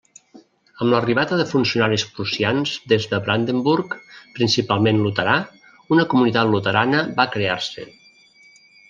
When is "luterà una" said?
5.03-6.07